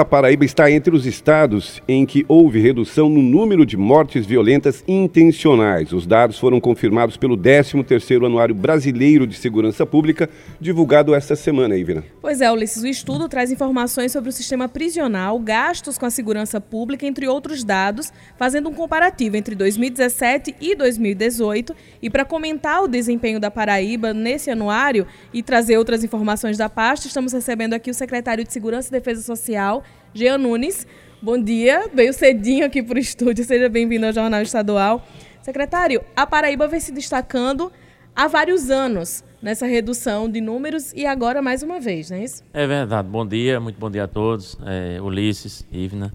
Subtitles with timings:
[0.00, 4.82] a Paraíba está entre os estados em que houve redução no número de mortes violentas
[4.86, 5.92] intencionais.
[5.92, 12.04] Os dados foram confirmados pelo 13º Anuário Brasileiro de Segurança Pública, divulgado esta semana, Ivina.
[12.20, 16.60] Pois é, Ulisses, o estudo traz informações sobre o sistema prisional, gastos com a segurança
[16.60, 21.74] pública, entre outros dados, fazendo um comparativo entre 2017 e 2018.
[22.00, 27.06] E para comentar o desempenho da Paraíba nesse anuário e trazer outras informações da pasta,
[27.06, 29.81] estamos recebendo aqui o secretário de Segurança e Defesa Social,
[30.14, 30.86] Jean Nunes.
[31.22, 35.06] Bom dia, veio cedinho aqui para o estúdio, seja bem-vindo ao Jornal Estadual.
[35.40, 37.72] Secretário, a Paraíba vem se destacando
[38.14, 42.44] há vários anos nessa redução de números e agora mais uma vez, não é isso?
[42.52, 43.08] É verdade.
[43.08, 46.12] Bom dia, muito bom dia a todos, é, Ulisses, Ivna.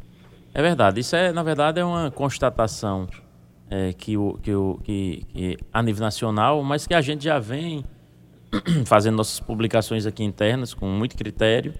[0.54, 1.00] É verdade.
[1.00, 3.08] Isso é, na verdade, é uma constatação
[3.70, 7.40] é, que, o, que, o, que, que a nível nacional, mas que a gente já
[7.40, 7.84] vem
[8.86, 11.74] fazendo nossas publicações aqui internas com muito critério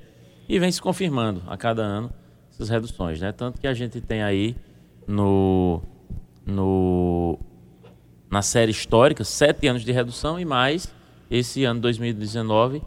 [0.48, 2.12] e vem se confirmando a cada ano
[2.52, 3.32] essas reduções, né?
[3.32, 4.56] Tanto que a gente tem aí
[5.08, 5.82] no,
[6.46, 7.40] no
[8.30, 10.94] na série histórica sete anos de redução e mais
[11.30, 12.82] esse ano 2019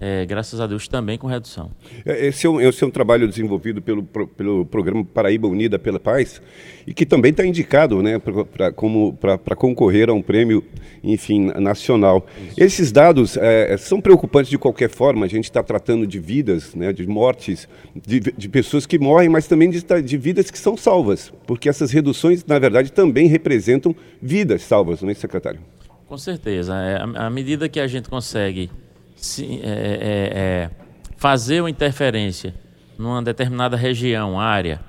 [0.00, 1.70] é, graças a Deus, também com redução.
[2.04, 5.98] É, esse é um, esse é um trabalho desenvolvido pelo, pelo programa Paraíba Unida pela
[5.98, 6.40] Paz
[6.86, 10.64] e que também está indicado né, para concorrer a um prêmio,
[11.02, 12.26] enfim, nacional.
[12.48, 12.54] Isso.
[12.56, 16.92] Esses dados é, são preocupantes de qualquer forma, a gente está tratando de vidas, né,
[16.92, 21.32] de mortes, de, de, pessoas que morrem, mas também de, de vidas que são salvas,
[21.46, 25.60] porque essas reduções, na verdade, também representam vidas salvas, não é, secretário?
[26.06, 26.74] Com certeza.
[26.74, 28.70] É, à medida que a gente consegue
[29.18, 30.70] se, é, é, é,
[31.16, 32.54] fazer uma interferência
[32.98, 34.80] numa determinada região, área,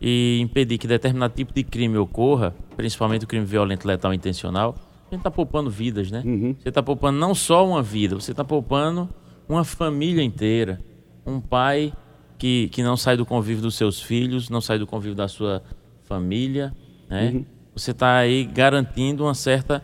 [0.00, 4.74] e impedir que determinado tipo de crime ocorra, principalmente o crime violento, letal intencional,
[5.06, 6.22] a gente está poupando vidas, né?
[6.24, 6.56] Uhum.
[6.58, 9.08] Você está poupando não só uma vida, você está poupando
[9.48, 10.80] uma família inteira.
[11.24, 11.92] Um pai
[12.38, 15.62] que, que não sai do convívio dos seus filhos, não sai do convívio da sua
[16.04, 16.74] família,
[17.08, 17.30] né?
[17.34, 17.46] Uhum.
[17.76, 19.82] Você está aí garantindo uma certa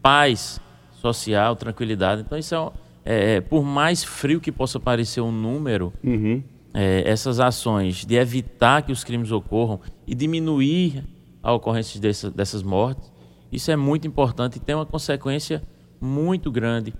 [0.00, 0.60] paz
[0.92, 2.22] social, tranquilidade.
[2.22, 2.70] Então isso é
[3.04, 6.42] é, é, por mais frio que possa parecer um número, uhum.
[6.74, 11.04] é, essas ações de evitar que os crimes ocorram e diminuir
[11.42, 13.10] a ocorrência dessa, dessas mortes,
[13.50, 15.62] isso é muito importante e tem uma consequência
[16.00, 16.94] muito grande,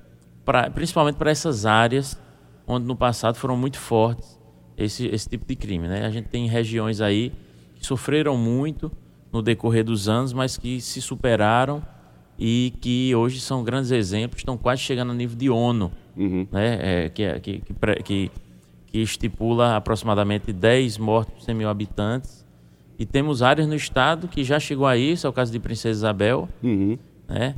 [0.44, 2.19] pra, principalmente para essas áreas
[2.67, 4.38] onde no passado foram muito fortes
[4.77, 5.87] esse, esse tipo de crime.
[5.87, 6.05] Né?
[6.05, 7.32] A gente tem regiões aí
[7.75, 8.91] que sofreram muito
[9.32, 11.82] no decorrer dos anos, mas que se superaram
[12.40, 16.48] e que hoje são grandes exemplos, estão quase chegando ao nível de ONU, uhum.
[16.50, 17.04] né?
[17.04, 17.60] É, que, é, que,
[18.02, 18.30] que,
[18.86, 22.46] que, estipula aproximadamente 10 mortes por 100 mil habitantes.
[22.98, 25.98] E temos áreas no estado que já chegou a isso, é o caso de Princesa
[25.98, 26.48] Isabel.
[26.62, 26.98] Uhum.
[27.28, 27.54] Né?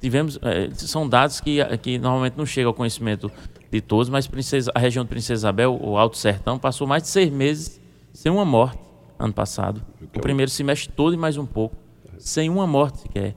[0.00, 3.30] Tivemos, é, são dados que, que normalmente não chegam ao conhecimento
[3.70, 7.10] de todos, mas Princesa, a região de Princesa Isabel, o Alto Sertão, passou mais de
[7.10, 7.80] seis meses
[8.12, 8.78] sem uma morte
[9.18, 9.82] ano passado.
[10.16, 11.76] O primeiro semestre todo e mais um pouco,
[12.18, 13.34] sem uma morte sequer.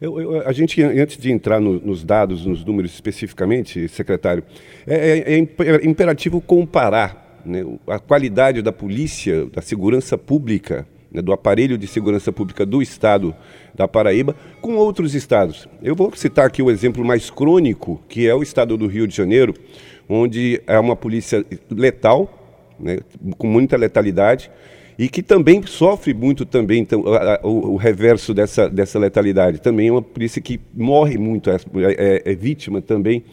[0.00, 4.44] Eu, eu, a gente, antes de entrar no, nos dados, nos números especificamente, secretário,
[4.86, 11.32] é, é, é imperativo comparar né, a qualidade da polícia, da segurança pública, né, do
[11.32, 13.34] aparelho de segurança pública do Estado
[13.74, 15.68] da Paraíba com outros estados.
[15.82, 19.14] Eu vou citar aqui o exemplo mais crônico, que é o estado do Rio de
[19.14, 19.54] Janeiro,
[20.08, 22.40] onde é uma polícia letal,
[22.78, 22.98] né,
[23.38, 24.50] com muita letalidade,
[24.98, 29.60] e que também sofre muito também então, a, a, o, o, reverso dessa, dessa letalidade.
[29.60, 31.56] Também é uma polícia que morre muito, é,
[31.96, 33.24] é, é vítima também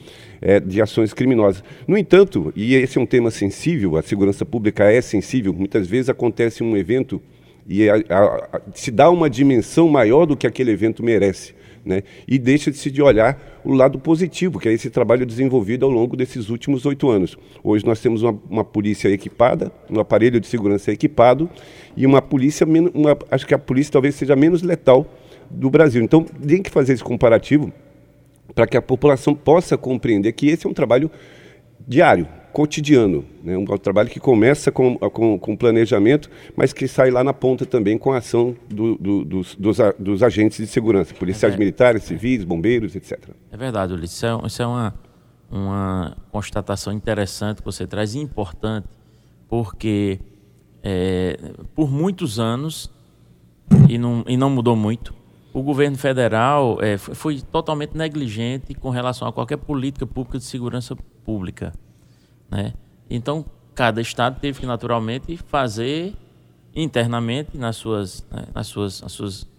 [0.41, 1.63] é, de ações criminosas.
[1.87, 6.09] No entanto, e esse é um tema sensível, a segurança pública é sensível, muitas vezes
[6.09, 7.21] acontece um evento
[7.67, 11.53] e a, se dá uma dimensão maior do que aquele evento merece
[11.85, 12.03] né?
[12.27, 16.49] e deixa-se de olhar o lado positivo, que é esse trabalho desenvolvido ao longo desses
[16.49, 17.37] últimos oito anos.
[17.63, 21.49] Hoje nós temos uma, uma, polícia equipada, um aparelho de segurança equipado
[21.95, 25.05] e uma polícia, uma, acho que a polícia talvez seja menos letal
[25.49, 26.03] do Brasil.
[26.03, 27.71] Então tem que fazer esse comparativo
[28.53, 31.09] para que a população possa compreender que esse é um trabalho
[31.87, 33.25] diário, cotidiano.
[33.43, 33.57] Né?
[33.57, 37.97] Um trabalho que começa com, com, com, planejamento, mas que sai lá na ponta também
[37.97, 42.43] com a ação do, do, dos, dos, dos, agentes de segurança, policiais é militares, civis,
[42.43, 43.29] bombeiros, etc.
[43.51, 44.17] É verdade, Ulisses.
[44.17, 44.93] Isso é, isso é uma,
[45.49, 48.87] uma constatação interessante que você traz e importante,
[49.47, 50.19] porque
[50.83, 51.37] é,
[51.75, 52.91] por muitos anos,
[53.89, 55.13] e não, e não mudou muito,
[55.53, 60.45] o governo federal é, foi, foi totalmente negligente com relação a qualquer política pública de
[60.45, 60.95] segurança
[61.25, 61.73] pública.
[62.51, 62.73] Né?
[63.09, 66.13] Então, cada estado teve que naturalmente fazer
[66.75, 69.49] internamente nas suas, né, nas suas, nas suas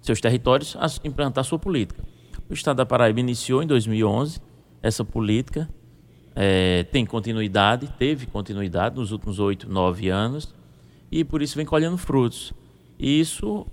[0.00, 2.04] seus territórios implantar sua política.
[2.50, 4.40] O estado da Paraíba iniciou em 2011
[4.82, 5.68] essa política
[6.34, 10.52] é, tem continuidade, teve continuidade nos últimos oito, nove anos,
[11.10, 12.52] e por isso vem colhendo frutos.
[12.98, 13.66] E isso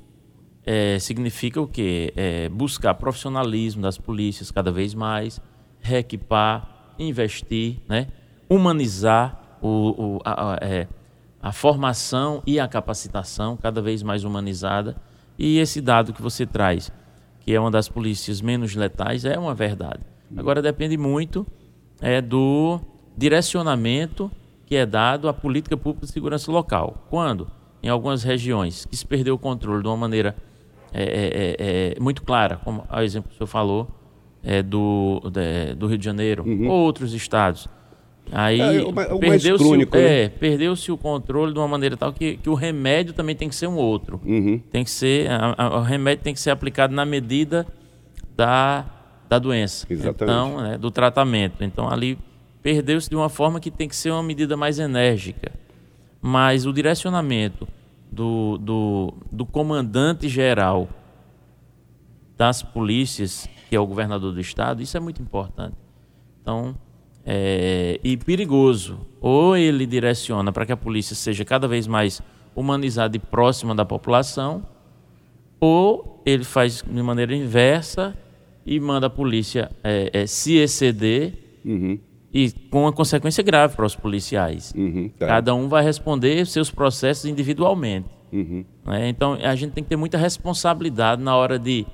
[0.65, 2.13] é, significa o quê?
[2.15, 5.41] É, buscar profissionalismo das polícias cada vez mais,
[5.79, 8.07] reequipar, investir, né?
[8.49, 10.87] Humanizar o, o a, a, é,
[11.41, 14.95] a formação e a capacitação cada vez mais humanizada.
[15.37, 16.91] E esse dado que você traz,
[17.39, 20.01] que é uma das polícias menos letais, é uma verdade.
[20.35, 21.45] Agora depende muito
[22.01, 22.79] é, do
[23.17, 24.31] direcionamento
[24.65, 27.05] que é dado à política pública de segurança local.
[27.09, 27.49] Quando,
[27.81, 30.35] em algumas regiões, que se perdeu o controle de uma maneira
[30.93, 33.87] é, é, é, é muito clara, como o exemplo que o senhor falou,
[34.43, 36.69] é, do, de, do Rio de Janeiro, uhum.
[36.69, 37.67] ou outros estados.
[38.31, 39.85] Aí é, perdeu-se né?
[39.93, 43.55] é, perdeu o controle de uma maneira tal que, que o remédio também tem que
[43.55, 44.21] ser um outro.
[44.23, 44.59] Uhum.
[44.71, 47.65] Tem que ser, a, a, o remédio tem que ser aplicado na medida
[48.35, 48.85] da,
[49.27, 49.87] da doença.
[49.89, 50.21] Exatamente.
[50.21, 51.63] Então, né, do tratamento.
[51.63, 52.17] Então ali
[52.61, 55.51] perdeu-se de uma forma que tem que ser uma medida mais enérgica.
[56.21, 57.67] Mas o direcionamento
[58.11, 60.87] do, do, do comandante geral
[62.37, 65.75] das polícias, que é o governador do estado, isso é muito importante.
[66.41, 66.75] Então,
[67.31, 68.99] é, e perigoso.
[69.21, 72.21] Ou ele direciona para que a polícia seja cada vez mais
[72.55, 74.65] humanizada e próxima da população,
[75.59, 78.17] ou ele faz de maneira inversa
[78.65, 81.33] e manda a polícia é, é, se exceder
[81.63, 81.99] uhum
[82.33, 84.73] e com uma consequência grave para os policiais.
[84.75, 85.25] Uhum, tá.
[85.25, 88.07] Cada um vai responder seus processos individualmente.
[88.31, 88.63] Uhum.
[88.85, 89.09] Né?
[89.09, 91.85] Então a gente tem que ter muita responsabilidade na hora de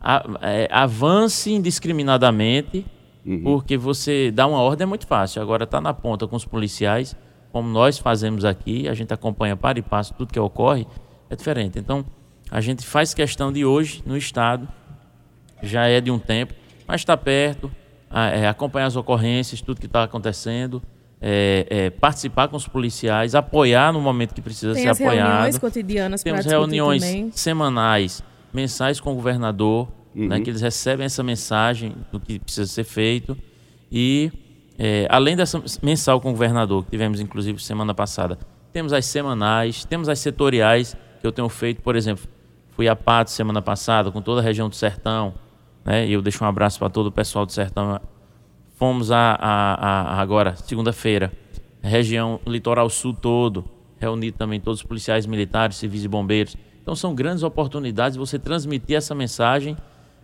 [0.00, 2.86] a, é, avance indiscriminadamente,
[3.28, 3.42] uhum.
[3.42, 5.42] porque você dá uma ordem é muito fácil.
[5.42, 7.14] Agora está na ponta com os policiais,
[7.52, 10.86] como nós fazemos aqui, a gente acompanha para e passo tudo que ocorre,
[11.28, 11.78] é diferente.
[11.78, 12.04] Então
[12.50, 14.66] a gente faz questão de hoje no estado,
[15.62, 16.54] já é de um tempo,
[16.86, 17.70] mas está perto
[18.10, 20.82] é, acompanhar as ocorrências, tudo que está acontecendo,
[21.20, 25.28] é, é, participar com os policiais, apoiar no momento que precisa Tem ser as apoiado.
[25.28, 27.30] reuniões cotidianas Temos reuniões também.
[27.32, 28.22] semanais,
[28.52, 30.28] mensais com o governador, uhum.
[30.28, 33.36] né, que eles recebem essa mensagem do que precisa ser feito.
[33.90, 34.30] E,
[34.78, 38.38] é, além dessa mensal com o governador, que tivemos inclusive semana passada,
[38.72, 42.26] temos as semanais, temos as setoriais que eu tenho feito, por exemplo,
[42.70, 45.34] fui a Pato semana passada com toda a região do Sertão,
[45.84, 46.06] né?
[46.06, 48.00] E eu deixo um abraço para todo o pessoal do Sertão.
[48.76, 51.32] Fomos a, a, a agora, segunda-feira,
[51.82, 53.64] região litoral sul todo,
[53.98, 56.56] reunir também todos os policiais militares, civis e bombeiros.
[56.82, 59.76] Então são grandes oportunidades de você transmitir essa mensagem,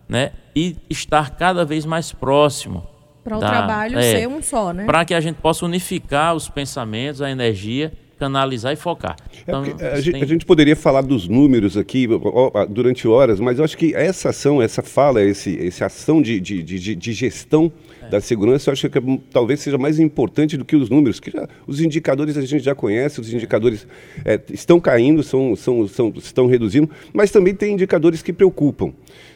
[0.09, 0.33] né?
[0.55, 2.87] E estar cada vez mais próximo.
[3.23, 4.85] Para o trabalho é, ser um só, né?
[4.85, 9.17] Para que a gente possa unificar os pensamentos, a energia canalizar e focar.
[9.21, 9.65] É então, a,
[10.01, 10.23] gente, tem...
[10.23, 12.09] a, gente, poderia falar dos números aqui
[12.71, 16.63] durante horas, mas eu acho que essa ação, essa fala, esse, essa ação de, de,
[16.63, 17.73] de, de gestão
[18.07, 18.11] é.
[18.11, 21.31] da segurança, eu acho que é, talvez seja mais importante do que os números, que
[21.31, 23.87] já, os indicadores a gente já conhece, os indicadores
[24.25, 28.93] é, estão caindo, são, são, são, estão reduzindo, mas também tem indicadores que preocupam,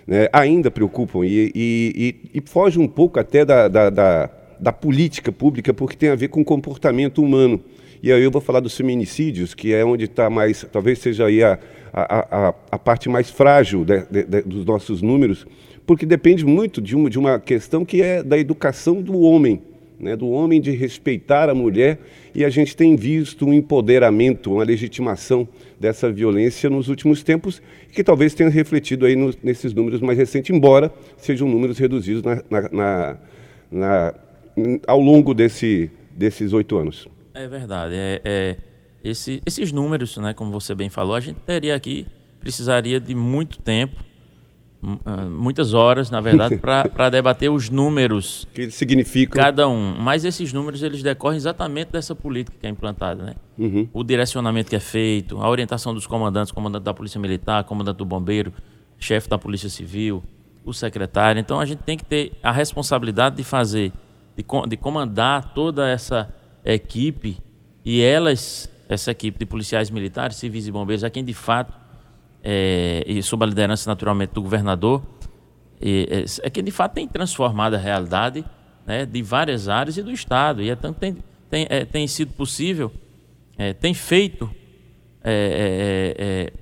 [0.07, 4.73] né, ainda preocupam, e, e, e, e foge um pouco até da, da, da, da
[4.73, 7.61] política pública, porque tem a ver com comportamento humano.
[8.03, 11.43] E aí eu vou falar dos feminicídios, que é onde está mais, talvez seja aí
[11.43, 11.59] a,
[11.93, 15.47] a, a, a parte mais frágil de, de, de, dos nossos números,
[15.89, 19.63] porque depende muito de uma, de uma questão que é da educação do homem,
[19.99, 21.99] né, do homem de respeitar a mulher,
[22.35, 25.49] e a gente tem visto um empoderamento, uma legitimação
[25.81, 30.55] dessa violência nos últimos tempos, que talvez tenha refletido aí nos, nesses números mais recentes,
[30.55, 33.17] embora sejam números reduzidos na, na, na,
[33.73, 34.15] na
[34.87, 37.09] ao longo desse, desses oito anos.
[37.33, 37.95] É verdade.
[37.95, 38.57] É, é
[39.03, 42.07] esse, esses números, né, como você bem falou, a gente teria aqui,
[42.41, 44.05] precisaria de muito tempo,
[45.31, 48.47] muitas horas, na verdade, para debater os números.
[48.55, 49.43] Que significam.
[49.43, 49.97] Cada um.
[49.99, 53.35] Mas esses números, eles decorrem exatamente dessa política que é implantada, né?
[53.59, 53.89] Uhum.
[53.93, 58.05] O direcionamento que é feito, a orientação dos comandantes, comandante da Polícia Militar, comandante do
[58.05, 58.53] Bombeiro,
[58.99, 60.23] chefe da Polícia Civil,
[60.65, 61.41] o secretário.
[61.41, 63.93] Então, a gente tem que ter a responsabilidade de fazer,
[64.37, 66.33] de, de comandar toda essa
[66.65, 67.39] equipe
[67.85, 71.73] e elas, essa equipe de policiais militares, civis e bombeiros, é quem de fato,
[72.43, 75.03] é, e sob a liderança naturalmente do governador,
[75.81, 78.45] é, é quem de fato tem transformado a realidade
[78.87, 80.63] né, de várias áreas e do Estado.
[80.63, 81.17] E é tanto tem,
[81.51, 82.91] tem, é, tem sido possível,
[83.57, 84.51] é, tem feito
[85.23, 86.53] é, é,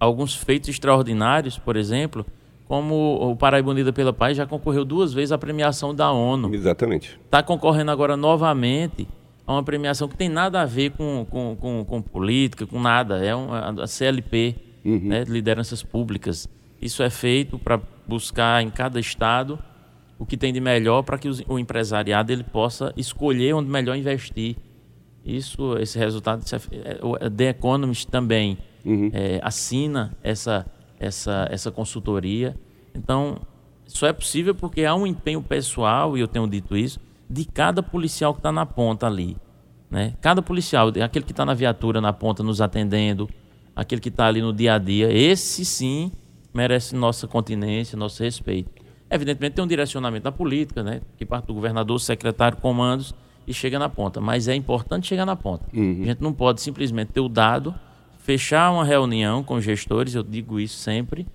[0.00, 2.24] alguns feitos extraordinários, por exemplo,
[2.66, 6.52] como o Paraíba Unida pela Paz já concorreu duas vezes à premiação da ONU.
[6.54, 7.18] Exatamente.
[7.24, 9.06] Está concorrendo agora novamente
[9.46, 13.24] a uma premiação que tem nada a ver com, com, com, com política, com nada.
[13.24, 15.00] É uma, a CLP, uhum.
[15.00, 16.48] né, lideranças públicas.
[16.80, 19.58] Isso é feito para buscar em cada estado
[20.18, 24.56] o que tem de melhor para que o empresariado ele possa escolher onde melhor investir.
[25.24, 29.10] Isso, esse resultado, é, o The Economist também uhum.
[29.12, 30.64] é, assina essa,
[30.98, 32.56] essa, essa consultoria.
[32.94, 33.40] Então,
[33.86, 37.82] só é possível porque há um empenho pessoal, e eu tenho dito isso, de cada
[37.82, 39.36] policial que está na ponta ali.
[39.90, 40.14] Né?
[40.20, 43.28] Cada policial, aquele que está na viatura na ponta nos atendendo,
[43.76, 46.10] aquele que está ali no dia a dia, esse sim
[46.54, 48.70] merece nossa continência, nosso respeito.
[49.10, 51.02] Evidentemente tem um direcionamento da política, né?
[51.18, 53.14] que parte do governador, secretário, comandos
[53.46, 54.20] e chega na ponta.
[54.20, 55.66] Mas é importante chegar na ponta.
[55.74, 56.00] Uhum.
[56.02, 57.74] A gente não pode simplesmente ter o dado,
[58.18, 61.26] fechar uma reunião com os gestores, eu digo isso sempre,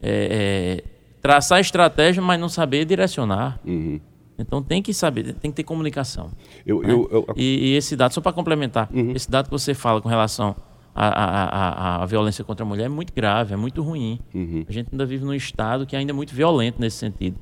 [0.00, 3.60] é, é, traçar estratégia, mas não saber direcionar.
[3.66, 4.00] Uhum.
[4.38, 6.30] Então tem que saber, tem que ter comunicação.
[6.64, 6.92] Eu, né?
[6.92, 7.26] eu, eu...
[7.36, 9.12] E, e, esse dado, só para complementar, uhum.
[9.14, 10.56] esse dado que você fala com relação
[10.94, 14.20] à, à, à, violência contra a mulher é muito grave, é muito ruim.
[14.34, 14.64] Uhum.
[14.68, 17.38] A gente ainda vive num estado que ainda é muito violento nesse sentido.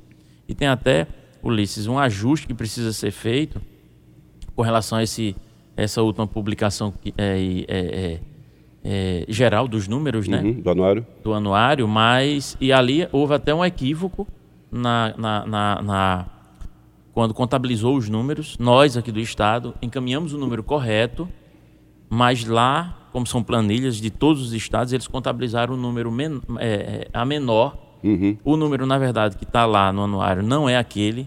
[0.48, 1.06] E tem até,
[1.42, 3.60] Ulisses, um ajuste que precisa ser feito
[4.54, 5.34] com relação a esse,
[5.76, 8.20] essa última publicação que é, é, é,
[8.84, 10.38] é geral dos números, né?
[10.38, 10.62] uhum, né?
[10.62, 11.06] Do anuário.
[11.22, 12.56] Do anuário, mas.
[12.60, 14.26] E ali houve até um equívoco
[14.70, 16.26] na, na, na, na
[17.12, 21.28] quando contabilizou os números, nós aqui do Estado encaminhamos o número correto,
[22.08, 26.68] mas lá, como são planilhas de todos os estados, eles contabilizaram o número men é,
[26.68, 27.76] é, a menor.
[28.02, 28.36] Uhum.
[28.44, 31.26] O número, na verdade, que está lá no anuário não é aquele.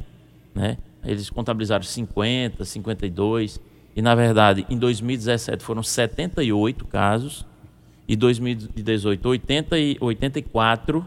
[0.56, 0.78] Né?
[1.04, 3.62] Eles contabilizaram 50, 52.
[3.96, 7.46] E, na verdade, em 2017 foram 78 casos.
[8.08, 11.06] E 2018, 80 e 84.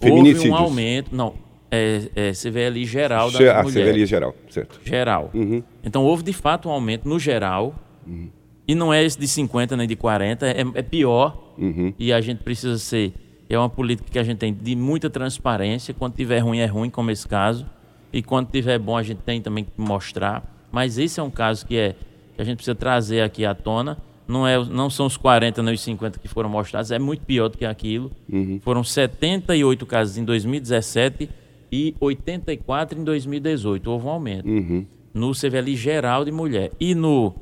[0.00, 1.14] Houve um aumento.
[1.14, 1.34] Não,
[1.70, 3.86] é, é CVLI geral da ah, mulher.
[3.86, 4.80] CVLI geral, certo.
[4.84, 5.30] Geral.
[5.34, 5.62] Uhum.
[5.84, 7.74] Então houve de fato um aumento no geral.
[8.06, 8.30] Uhum.
[8.68, 11.54] E não é esse de 50 nem de 40, é, é pior.
[11.56, 11.94] Uhum.
[11.98, 13.14] E a gente precisa ser.
[13.48, 15.94] É uma política que a gente tem de muita transparência.
[15.94, 17.64] Quando tiver ruim, é ruim, como esse caso.
[18.12, 20.68] E quando tiver bom, a gente tem também que mostrar.
[20.70, 21.94] Mas esse é um caso que, é,
[22.36, 23.96] que a gente precisa trazer aqui à tona.
[24.26, 27.48] Não, é, não são os 40 nem os 50 que foram mostrados, é muito pior
[27.48, 28.12] do que aquilo.
[28.30, 28.60] Uhum.
[28.62, 31.30] Foram 78 casos em 2017
[31.72, 33.90] e 84 em 2018.
[33.90, 34.46] Houve um aumento.
[34.46, 34.84] Uhum.
[35.14, 36.70] No CVL geral de mulher.
[36.78, 37.34] E no,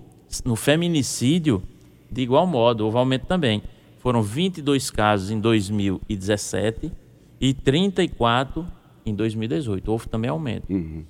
[0.44, 1.62] no feminicídio,
[2.10, 3.62] de igual modo, houve aumento também.
[3.98, 6.92] Foram 22 casos em 2017
[7.40, 8.66] e 34
[9.04, 9.90] em 2018.
[9.90, 10.72] Houve também aumento.
[10.72, 11.04] Uhum.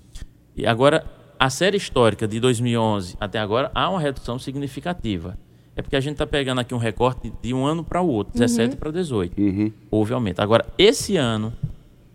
[0.57, 1.05] E agora,
[1.39, 5.39] a série histórica de 2011 até agora, há uma redução significativa.
[5.75, 8.33] É porque a gente está pegando aqui um recorte de um ano para o outro,
[8.33, 8.77] 17 uhum.
[8.79, 9.39] para 18.
[9.39, 9.73] Uhum.
[9.91, 10.41] Houve aumento.
[10.41, 11.53] Agora, esse ano,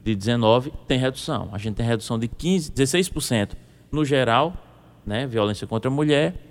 [0.04, 1.50] de 19 tem redução.
[1.52, 3.52] A gente tem redução de 15, 16%
[3.92, 4.54] no geral,
[5.06, 6.51] né, violência contra a mulher,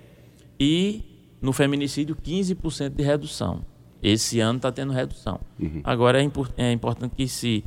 [0.61, 1.01] e
[1.41, 3.65] no feminicídio 15% de redução.
[4.01, 5.39] Esse ano está tendo redução.
[5.59, 5.81] Uhum.
[5.83, 7.63] Agora é, é, importante que se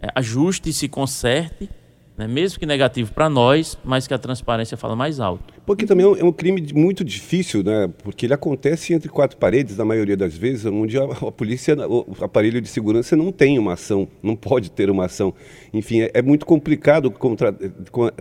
[0.00, 1.68] é, ajuste e se conserte
[2.16, 2.26] né?
[2.26, 5.52] mesmo que negativo para nós, mas que a transparência fala mais alto.
[5.66, 7.90] Porque também é um crime muito difícil, né?
[8.04, 12.06] porque ele acontece entre quatro paredes, na maioria das vezes, onde a, a polícia, o
[12.20, 15.34] aparelho de segurança não tem uma ação, não pode ter uma ação.
[15.74, 17.52] Enfim, é, é muito complicado contra,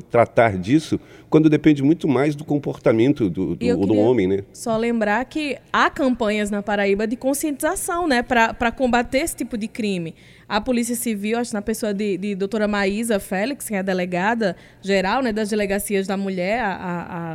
[0.10, 1.00] tratar disso
[1.30, 4.26] quando depende muito mais do comportamento do, do, do homem.
[4.26, 4.44] Né?
[4.52, 8.24] Só lembrar que há campanhas na Paraíba de conscientização né?
[8.24, 10.16] para combater esse tipo de crime
[10.48, 14.56] a Polícia Civil, acho na pessoa de, de doutora Maísa Félix, que é a delegada
[14.82, 17.35] geral né, das delegacias da mulher, a,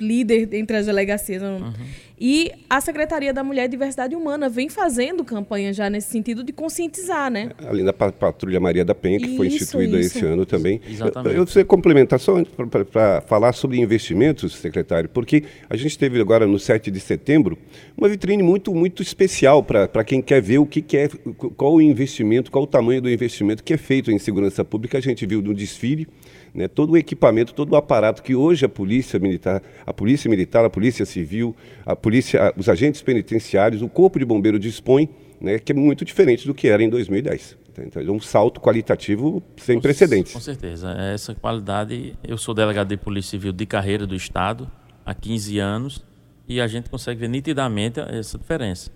[0.00, 1.42] líder entre as delegacias.
[1.42, 1.72] Uhum.
[2.20, 6.52] E a Secretaria da Mulher e Diversidade Humana vem fazendo campanha já nesse sentido de
[6.52, 7.52] conscientizar, né?
[7.66, 10.18] Além da Patrulha Maria da Penha, que isso, foi instituída isso.
[10.18, 10.82] esse ano também.
[10.86, 11.34] Exatamente.
[11.34, 16.58] Eu, eu complementar só para falar sobre investimentos, secretário, porque a gente teve agora no
[16.58, 17.56] 7 de setembro
[17.96, 21.08] uma vitrine muito, muito especial para quem quer ver o que, que é,
[21.56, 24.98] qual o investimento, qual o tamanho do investimento que é feito em segurança pública.
[24.98, 26.06] A gente viu no desfile
[26.54, 30.64] né, todo o equipamento, todo o aparato que hoje a polícia militar, a polícia militar,
[30.64, 31.54] a polícia civil,
[31.86, 32.09] a polícia,
[32.56, 35.08] os agentes penitenciários, o corpo de bombeiro dispõe,
[35.40, 37.58] né, que é muito diferente do que era em 2010.
[37.78, 40.32] Então, é um salto qualitativo sem com, precedentes.
[40.32, 40.90] Com certeza.
[40.92, 44.70] Essa qualidade, eu sou delegado de Polícia Civil de carreira do Estado
[45.06, 46.04] há 15 anos
[46.46, 48.90] e a gente consegue ver nitidamente essa diferença.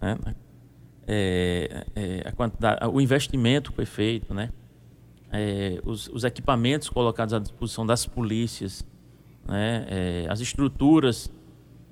[0.00, 0.16] Né?
[1.06, 4.50] É, é, a quantidade, o investimento que foi feito, né?
[5.32, 8.84] é, os, os, equipamentos colocados à disposição das polícias,
[9.46, 11.30] né, é, as estruturas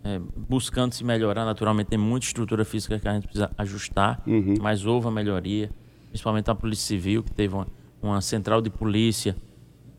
[0.05, 1.45] é, buscando se melhorar.
[1.45, 4.55] Naturalmente, tem muita estrutura física que a gente precisa ajustar, uhum.
[4.61, 5.71] mas houve a melhoria,
[6.09, 7.67] principalmente a Polícia Civil, que teve uma,
[8.03, 9.37] uma central de polícia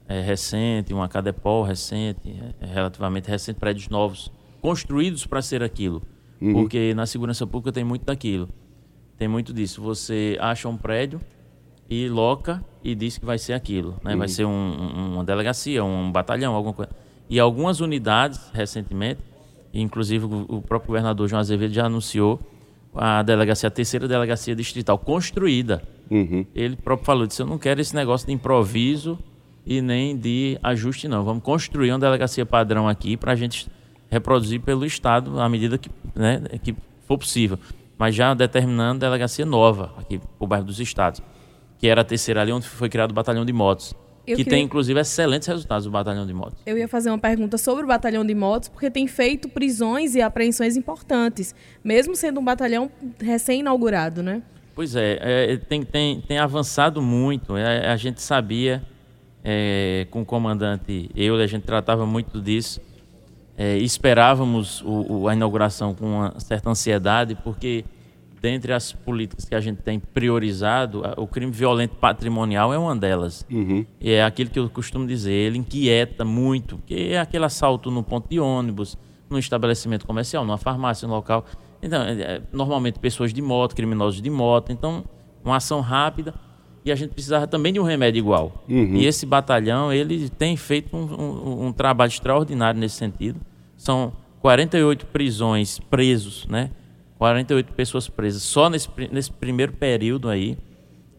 [0.08, 6.01] é, recente, uma Cadepol recente, é, relativamente recente, prédios novos, construídos para ser aquilo.
[6.41, 6.53] Uhum.
[6.53, 8.50] Porque na segurança pública tem muito daquilo.
[9.18, 9.82] Tem muito disso.
[9.82, 11.20] Você acha um prédio
[11.89, 14.15] e loca e diz que vai ser aquilo, né?
[14.15, 16.91] Vai ser um, um, uma delegacia, um batalhão, alguma coisa.
[17.29, 19.22] E algumas unidades, recentemente,
[19.74, 22.40] inclusive o, próprio governador João Azevedo já anunciou
[22.94, 25.84] a delegacia, a terceira delegacia distrital construída.
[26.10, 26.46] Uhum.
[26.56, 29.20] Ele próprio falou, disse, eu não quero esse negócio de improviso
[29.66, 31.24] e nem de ajuste, não.
[31.24, 33.70] Vamos construir uma delegacia padrão aqui para a gente
[34.10, 36.76] reproduzir pelo Estado à medida que, né, que
[37.08, 37.60] for possível.
[37.98, 41.22] Mas já determinando delegacia nova aqui para o bairro dos Estados,
[41.78, 43.94] que era a terceira ali onde foi criado o batalhão de motos.
[44.32, 46.60] Eu que queria- tem, inclusive, excelentes resultados do batalhão de motos.
[46.66, 50.22] Eu ia fazer uma pergunta sobre o batalhão de motos, porque tem feito prisões e
[50.22, 54.42] apreensões importantes, mesmo sendo um batalhão recém-inaugurado, né?
[54.76, 57.58] Pois é, é, tem, tem, tem avançado muito.
[57.58, 58.82] É, a gente sabia,
[59.44, 62.80] é, com o comandante eu, a gente tratava muito disso.
[63.58, 67.84] É, esperávamos o, o- a inauguração com uma certa ansiedade, porque
[68.41, 73.46] dentre as políticas que a gente tem priorizado, o crime violento patrimonial é uma delas.
[73.51, 73.86] Uhum.
[74.00, 78.01] E é aquilo que eu costumo dizer, ele inquieta muito, porque é aquele assalto no
[78.03, 78.98] ponto de ônibus,
[79.29, 81.46] num estabelecimento comercial, numa farmácia, num local.
[81.81, 85.03] Então, é, é, normalmente pessoas de moto, criminosos de moto, então
[85.43, 86.34] uma ação rápida.
[86.86, 88.63] E a gente precisava também de um remédio igual.
[88.96, 93.39] E esse batalhão, ele tem feito um, um- um trabalho extraordinário nesse sentido.
[93.75, 96.72] São 48 prisões, presos, né?
[97.20, 100.58] 48 pessoas presas só nesse, nesse primeiro período aí.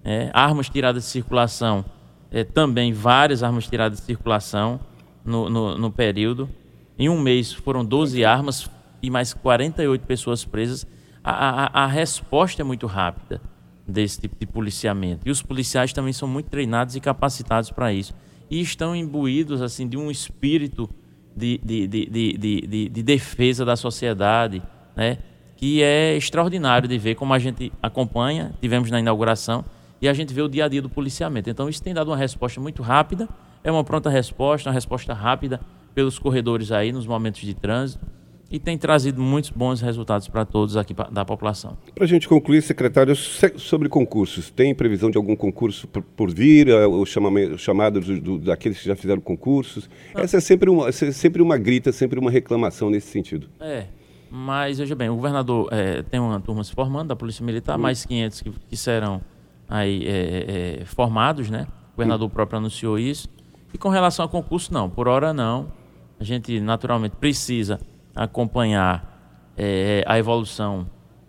[0.03, 1.85] É, armas tiradas de circulação,
[2.31, 4.81] é, também várias armas tiradas de circulação
[5.23, 6.49] no, no, no período.
[6.99, 8.69] Em um mês foram 12 armas
[9.03, 10.87] e mais 48 pessoas presas.
[11.23, 13.43] A, a, a resposta é muito rápida
[13.87, 15.29] desse tipo de policiamento.
[15.29, 18.15] E os policiais também são muito treinados e capacitados para isso.
[18.51, 20.89] E estão imbuídos assim de um espírito
[21.37, 24.63] de, de, de, de, de, de- de defesa da sociedade,
[24.97, 25.19] né?
[25.61, 29.63] Que é extraordinário de ver como a gente acompanha, tivemos na inauguração,
[30.01, 31.51] e a gente vê o dia a dia do policiamento.
[31.51, 33.29] Então isso tem dado uma resposta muito rápida,
[33.63, 35.61] é uma pronta resposta, uma resposta rápida
[35.95, 38.03] pelos corredores aí nos momentos de trânsito,
[38.51, 41.77] e tem trazido muitos bons resultados para todos aqui da população.
[41.95, 46.69] Para a gente concluir, secretário, se- sobre concursos, tem previsão de algum concurso por, vir,
[46.69, 49.91] eh, o chamamento- o chamado do- do- daqueles que já fizeram concursos?
[50.15, 53.47] Essa é sempre uma, essa é sempre uma grita, sempre uma reclamação nesse sentido.
[53.61, 53.85] É,
[54.31, 58.05] mas veja bem, o governador é, tem uma turma se formando da Polícia Militar, mais
[58.05, 59.21] 500 que, que serão
[59.69, 61.67] aí é, é, formados, né?
[61.93, 63.29] O governador próprio anunciou isso.
[63.75, 65.73] E com relação a concurso, não, por hora não.
[66.19, 67.81] A gente naturalmente precisa
[68.15, 70.87] acompanhar é, a evolução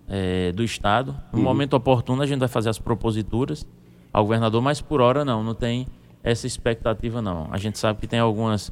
[0.07, 1.15] é, do Estado.
[1.31, 3.65] No momento oportuno, a gente vai fazer as proposituras
[4.11, 5.87] ao governador, mas por hora não, não tem
[6.23, 7.47] essa expectativa não.
[7.51, 8.71] A gente sabe que tem algumas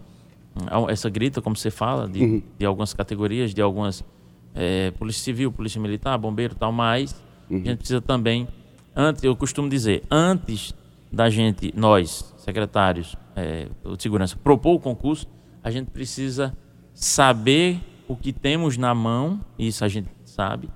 [0.67, 4.03] Há essa grita, como você fala, de, de algumas categorias, de algumas
[4.53, 7.15] é, polícia civil, polícia militar, bombeiro, e tal, mas
[7.49, 8.47] a gente precisa também,
[8.95, 10.73] antes, eu costumo dizer, antes
[11.11, 15.27] da gente, nós, secretários é, de segurança, propor o concurso,
[15.63, 16.55] a gente precisa
[16.93, 20.69] saber o que temos na mão, isso a gente sabe,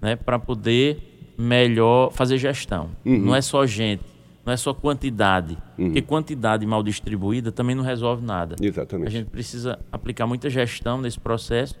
[0.00, 2.90] né, para poder melhor fazer gestão.
[3.04, 4.04] Não é só gente,
[4.44, 8.56] não é só quantidade, porque quantidade mal distribuída também não resolve nada.
[8.60, 9.08] Exatamente.
[9.08, 11.74] A gente precisa aplicar muita gestão nesse processo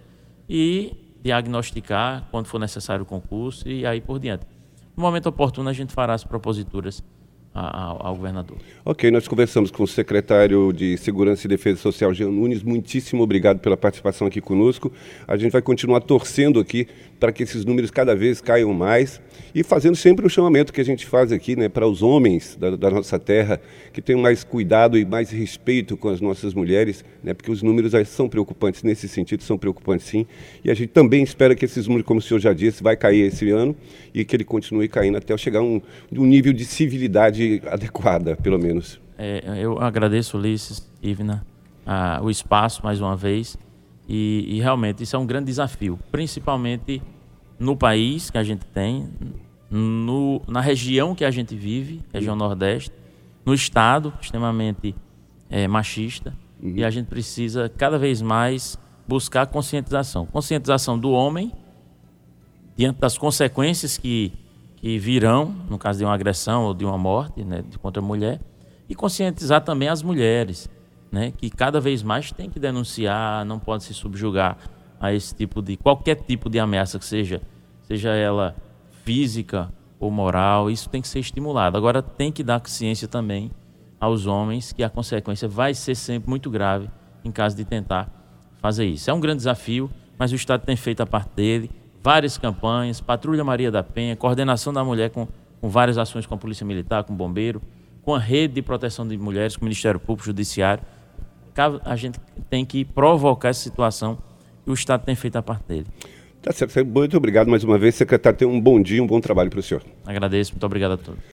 [0.48, 4.46] e diagnosticar quando for necessário o concurso e aí por diante.
[4.96, 7.02] No momento oportuno, a gente fará as proposituras
[7.52, 8.56] ao, governador.
[8.84, 12.62] Ok, nós conversamos com o secretário de Segurança e Defesa Social, Jean Nunes.
[12.62, 14.92] Muitíssimo obrigado pela participação aqui conosco.
[15.26, 16.86] A gente vai continuar torcendo aqui
[17.18, 19.20] para que esses números cada vez caiam mais
[19.54, 22.74] e fazendo sempre o chamamento que a gente faz aqui né, para os homens da,
[22.76, 23.60] da nossa terra
[23.92, 27.92] que tenham mais cuidado e mais respeito com as nossas mulheres, né, porque os números
[28.08, 30.26] são preocupantes nesse sentido, são preocupantes sim.
[30.64, 33.26] E a gente também espera que esses números, como o senhor já disse, vai cair
[33.26, 33.76] esse ano
[34.14, 35.82] e que ele continue caindo até chegar a um,
[36.12, 37.39] um nível de civilidade
[37.70, 39.00] adequada, pelo menos.
[39.18, 41.44] É, eu agradeço, Ulisses, Ivna,
[41.86, 43.56] a- o espaço mais uma vez.
[44.08, 47.00] E, e realmente isso é um grande desafio, principalmente
[47.58, 49.08] no país que a gente tem,
[49.70, 52.90] no, na região que a gente vive, região Nordeste,
[53.46, 54.94] no Estado, extremamente
[55.48, 56.34] é, machista.
[56.62, 58.76] E a gente precisa cada vez mais
[59.06, 61.50] buscar conscientização conscientização do homem
[62.76, 64.32] diante das consequências que,
[64.80, 68.40] que virão, no caso de uma agressão ou de uma morte né, contra a mulher,
[68.88, 70.68] e conscientizar também as mulheres,
[71.12, 74.56] né, que cada vez mais tem que denunciar, não pode se subjugar
[74.98, 77.42] a esse tipo de qualquer tipo de ameaça que seja,
[77.82, 78.56] seja ela
[79.04, 81.76] física ou moral, isso tem que ser estimulado.
[81.76, 83.50] Agora tem que dar ciência também
[83.98, 86.88] aos homens que a consequência vai ser sempre muito grave
[87.22, 88.10] em caso de tentar
[88.58, 89.10] fazer isso.
[89.10, 91.70] É um grande desafio, mas o Estado tem feito a parte dele,
[92.02, 95.28] várias campanhas, Patrulha Maria da Penha, coordenação da mulher com,
[95.60, 97.60] com várias ações com a Polícia Militar, com o Bombeiro,
[98.02, 100.82] com a rede de proteção de mulheres, com o Ministério Público, Judiciário.
[101.84, 104.18] A gente tem que provocar essa situação
[104.66, 105.86] e o Estado tem feito a parte dele.
[106.40, 106.84] Tá certo.
[106.86, 108.38] Muito obrigado mais uma vez, secretário.
[108.38, 109.82] Tenha um bom dia, um bom trabalho para o senhor.
[110.06, 111.20] Agradeço, muito obrigado a todos.